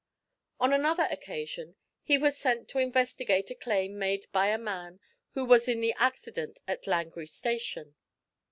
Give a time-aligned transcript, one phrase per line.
[0.59, 4.99] On another occasion he was sent to investigate a claim made by a man
[5.35, 7.93] who was in the accident at Langrye Station.